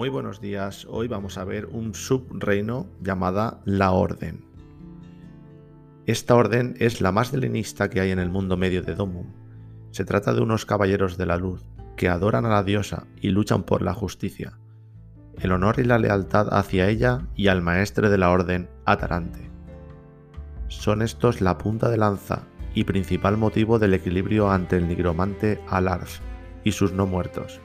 Muy 0.00 0.08
buenos 0.08 0.40
días, 0.40 0.86
hoy 0.88 1.08
vamos 1.08 1.36
a 1.36 1.44
ver 1.44 1.66
un 1.66 1.94
subreino 1.94 2.86
llamada 3.02 3.60
la 3.66 3.90
Orden. 3.90 4.46
Esta 6.06 6.36
orden 6.36 6.74
es 6.78 7.02
la 7.02 7.12
más 7.12 7.32
delenista 7.32 7.90
que 7.90 8.00
hay 8.00 8.10
en 8.10 8.18
el 8.18 8.30
mundo 8.30 8.56
medio 8.56 8.80
de 8.80 8.94
Domum. 8.94 9.26
Se 9.90 10.06
trata 10.06 10.32
de 10.32 10.40
unos 10.40 10.64
caballeros 10.64 11.18
de 11.18 11.26
la 11.26 11.36
luz 11.36 11.66
que 11.98 12.08
adoran 12.08 12.46
a 12.46 12.48
la 12.48 12.62
diosa 12.62 13.08
y 13.20 13.28
luchan 13.28 13.62
por 13.64 13.82
la 13.82 13.92
justicia, 13.92 14.58
el 15.38 15.52
honor 15.52 15.78
y 15.80 15.84
la 15.84 15.98
lealtad 15.98 16.48
hacia 16.50 16.88
ella 16.88 17.26
y 17.34 17.48
al 17.48 17.60
maestre 17.60 18.08
de 18.08 18.16
la 18.16 18.30
orden, 18.30 18.70
Atarante. 18.86 19.50
Son 20.68 21.02
estos 21.02 21.42
la 21.42 21.58
punta 21.58 21.90
de 21.90 21.98
lanza 21.98 22.46
y 22.74 22.84
principal 22.84 23.36
motivo 23.36 23.78
del 23.78 23.92
equilibrio 23.92 24.50
ante 24.50 24.78
el 24.78 24.88
nigromante 24.88 25.60
Alarf 25.68 26.20
y 26.64 26.72
sus 26.72 26.94
no 26.94 27.06
muertos, 27.06 27.60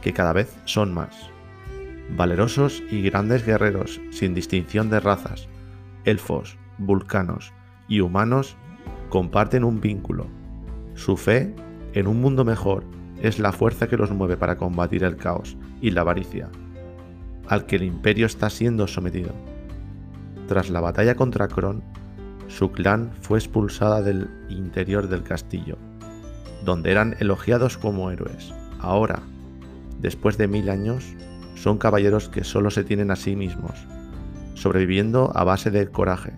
que 0.00 0.14
cada 0.14 0.32
vez 0.32 0.56
son 0.64 0.94
más. 0.94 1.33
Valerosos 2.10 2.82
y 2.90 3.02
grandes 3.02 3.44
guerreros 3.44 4.00
sin 4.10 4.34
distinción 4.34 4.90
de 4.90 5.00
razas, 5.00 5.48
elfos, 6.04 6.58
vulcanos 6.78 7.52
y 7.88 8.00
humanos 8.00 8.56
comparten 9.08 9.64
un 9.64 9.80
vínculo. 9.80 10.26
Su 10.94 11.16
fe 11.16 11.54
en 11.92 12.06
un 12.06 12.20
mundo 12.20 12.44
mejor 12.44 12.84
es 13.22 13.38
la 13.38 13.52
fuerza 13.52 13.88
que 13.88 13.96
los 13.96 14.10
mueve 14.10 14.36
para 14.36 14.56
combatir 14.56 15.04
el 15.04 15.16
caos 15.16 15.56
y 15.80 15.90
la 15.90 16.02
avaricia, 16.02 16.50
al 17.48 17.66
que 17.66 17.76
el 17.76 17.84
imperio 17.84 18.26
está 18.26 18.50
siendo 18.50 18.86
sometido. 18.86 19.32
Tras 20.46 20.70
la 20.70 20.80
batalla 20.80 21.14
contra 21.14 21.48
Kron, 21.48 21.82
su 22.48 22.70
clan 22.70 23.12
fue 23.22 23.38
expulsada 23.38 24.02
del 24.02 24.28
interior 24.50 25.08
del 25.08 25.22
castillo, 25.22 25.78
donde 26.64 26.90
eran 26.90 27.16
elogiados 27.18 27.78
como 27.78 28.10
héroes. 28.10 28.52
Ahora, 28.78 29.22
después 30.00 30.36
de 30.36 30.48
mil 30.48 30.68
años, 30.68 31.14
son 31.54 31.78
caballeros 31.78 32.28
que 32.28 32.44
solo 32.44 32.70
se 32.70 32.84
tienen 32.84 33.10
a 33.10 33.16
sí 33.16 33.36
mismos, 33.36 33.86
sobreviviendo 34.54 35.32
a 35.34 35.44
base 35.44 35.70
de 35.70 35.88
coraje. 35.88 36.32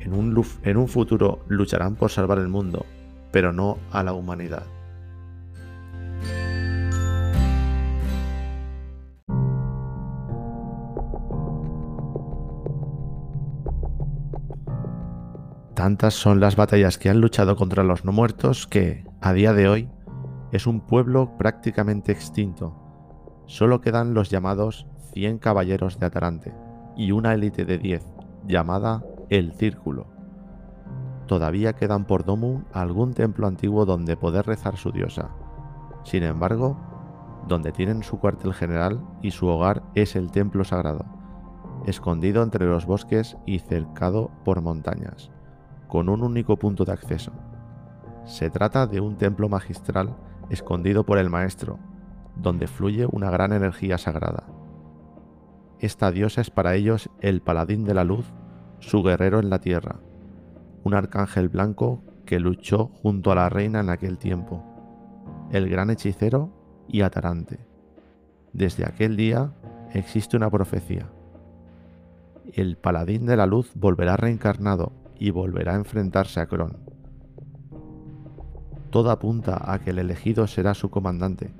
En 0.00 0.12
un, 0.12 0.44
en 0.62 0.76
un 0.76 0.88
futuro 0.88 1.44
lucharán 1.48 1.96
por 1.96 2.10
salvar 2.10 2.38
el 2.38 2.48
mundo, 2.48 2.84
pero 3.32 3.52
no 3.52 3.78
a 3.90 4.02
la 4.02 4.12
humanidad. 4.12 4.64
Tantas 15.74 16.14
son 16.14 16.40
las 16.40 16.56
batallas 16.56 16.98
que 16.98 17.10
han 17.10 17.20
luchado 17.20 17.56
contra 17.56 17.82
los 17.82 18.04
no 18.04 18.12
muertos 18.12 18.66
que, 18.66 19.04
a 19.20 19.32
día 19.32 19.52
de 19.52 19.68
hoy, 19.68 19.90
es 20.52 20.66
un 20.66 20.80
pueblo 20.80 21.36
prácticamente 21.36 22.12
extinto 22.12 22.83
Solo 23.46 23.80
quedan 23.80 24.14
los 24.14 24.30
llamados 24.30 24.86
100 25.12 25.38
caballeros 25.38 25.98
de 25.98 26.06
Atarante 26.06 26.54
y 26.96 27.12
una 27.12 27.34
élite 27.34 27.64
de 27.64 27.78
10 27.78 28.04
llamada 28.46 29.04
El 29.28 29.52
Círculo. 29.52 30.06
Todavía 31.26 31.74
quedan 31.74 32.06
por 32.06 32.24
Domu 32.24 32.62
algún 32.72 33.14
templo 33.14 33.46
antiguo 33.46 33.86
donde 33.86 34.16
poder 34.16 34.46
rezar 34.46 34.76
su 34.76 34.92
diosa. 34.92 35.30
Sin 36.04 36.22
embargo, 36.22 36.76
donde 37.46 37.72
tienen 37.72 38.02
su 38.02 38.18
cuartel 38.18 38.54
general 38.54 39.00
y 39.22 39.30
su 39.30 39.46
hogar 39.46 39.82
es 39.94 40.16
el 40.16 40.30
templo 40.30 40.64
sagrado, 40.64 41.04
escondido 41.86 42.42
entre 42.42 42.66
los 42.66 42.86
bosques 42.86 43.36
y 43.46 43.58
cercado 43.58 44.30
por 44.44 44.62
montañas, 44.62 45.30
con 45.88 46.08
un 46.08 46.22
único 46.22 46.56
punto 46.56 46.84
de 46.84 46.92
acceso. 46.92 47.32
Se 48.24 48.48
trata 48.48 48.86
de 48.86 49.00
un 49.00 49.16
templo 49.16 49.48
magistral 49.48 50.16
escondido 50.48 51.04
por 51.04 51.18
el 51.18 51.30
maestro, 51.30 51.78
donde 52.36 52.66
fluye 52.66 53.06
una 53.10 53.30
gran 53.30 53.52
energía 53.52 53.98
sagrada. 53.98 54.44
Esta 55.80 56.10
diosa 56.10 56.40
es 56.40 56.50
para 56.50 56.74
ellos 56.74 57.10
el 57.20 57.42
paladín 57.42 57.84
de 57.84 57.94
la 57.94 58.04
luz, 58.04 58.32
su 58.80 59.02
guerrero 59.02 59.38
en 59.38 59.50
la 59.50 59.60
tierra, 59.60 60.00
un 60.82 60.94
arcángel 60.94 61.48
blanco 61.48 62.02
que 62.24 62.40
luchó 62.40 62.86
junto 63.02 63.32
a 63.32 63.34
la 63.34 63.48
reina 63.48 63.80
en 63.80 63.90
aquel 63.90 64.18
tiempo, 64.18 64.62
el 65.50 65.68
gran 65.68 65.90
hechicero 65.90 66.50
y 66.88 67.02
atarante. 67.02 67.66
Desde 68.52 68.84
aquel 68.84 69.16
día 69.16 69.52
existe 69.92 70.36
una 70.36 70.50
profecía. 70.50 71.10
El 72.52 72.76
paladín 72.76 73.26
de 73.26 73.36
la 73.36 73.46
luz 73.46 73.72
volverá 73.74 74.16
reencarnado 74.16 74.92
y 75.18 75.30
volverá 75.30 75.72
a 75.72 75.76
enfrentarse 75.76 76.40
a 76.40 76.46
Kron. 76.46 76.78
Todo 78.90 79.10
apunta 79.10 79.72
a 79.72 79.80
que 79.80 79.90
el 79.90 79.98
elegido 79.98 80.46
será 80.46 80.74
su 80.74 80.90
comandante, 80.90 81.52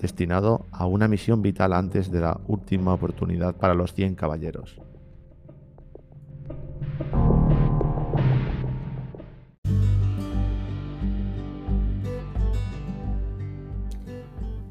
destinado 0.00 0.66
a 0.72 0.86
una 0.86 1.08
misión 1.08 1.42
vital 1.42 1.72
antes 1.72 2.10
de 2.10 2.20
la 2.20 2.40
última 2.46 2.94
oportunidad 2.94 3.56
para 3.56 3.74
los 3.74 3.92
100 3.94 4.14
caballeros. 4.14 4.80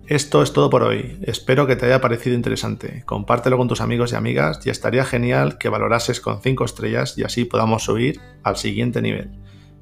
Esto 0.09 0.41
es 0.41 0.53
todo 0.53 0.71
por 0.71 0.81
hoy. 0.81 1.19
Espero 1.21 1.67
que 1.67 1.75
te 1.75 1.85
haya 1.85 2.01
parecido 2.01 2.35
interesante. 2.35 3.03
Compártelo 3.05 3.57
con 3.57 3.67
tus 3.67 3.79
amigos 3.79 4.11
y 4.11 4.15
amigas 4.15 4.59
y 4.65 4.71
estaría 4.71 5.05
genial 5.05 5.59
que 5.59 5.69
valorases 5.69 6.19
con 6.19 6.41
5 6.41 6.65
estrellas 6.65 7.15
y 7.15 7.23
así 7.23 7.45
podamos 7.45 7.83
subir 7.83 8.19
al 8.41 8.57
siguiente 8.57 9.03
nivel. 9.03 9.29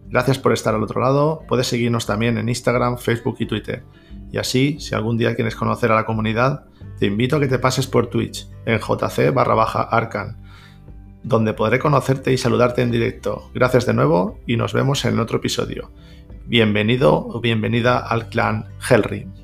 Gracias 0.09 0.37
por 0.37 0.51
estar 0.51 0.75
al 0.75 0.83
otro 0.83 0.99
lado. 0.99 1.43
Puedes 1.47 1.67
seguirnos 1.67 2.05
también 2.05 2.37
en 2.37 2.49
Instagram, 2.49 2.97
Facebook 2.97 3.37
y 3.39 3.45
Twitter. 3.45 3.83
Y 4.31 4.37
así, 4.37 4.79
si 4.79 4.95
algún 4.95 5.17
día 5.17 5.35
quieres 5.35 5.55
conocer 5.55 5.91
a 5.91 5.95
la 5.95 6.05
comunidad, 6.05 6.65
te 6.99 7.05
invito 7.05 7.35
a 7.37 7.39
que 7.39 7.47
te 7.47 7.59
pases 7.59 7.87
por 7.87 8.07
Twitch 8.07 8.47
en 8.65 8.79
jc 8.79 9.33
barra 9.33 9.55
baja 9.55 9.81
arcan, 9.81 10.37
donde 11.23 11.53
podré 11.53 11.79
conocerte 11.79 12.33
y 12.33 12.37
saludarte 12.37 12.81
en 12.81 12.91
directo. 12.91 13.49
Gracias 13.53 13.85
de 13.85 13.93
nuevo 13.93 14.39
y 14.45 14.57
nos 14.57 14.73
vemos 14.73 15.05
en 15.05 15.19
otro 15.19 15.37
episodio. 15.37 15.91
Bienvenido 16.45 17.13
o 17.13 17.41
bienvenida 17.41 17.99
al 17.99 18.29
clan 18.29 18.65
Hellrim. 18.89 19.36